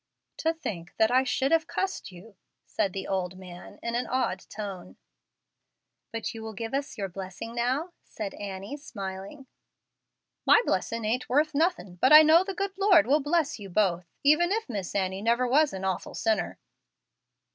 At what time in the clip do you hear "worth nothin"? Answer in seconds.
11.29-11.97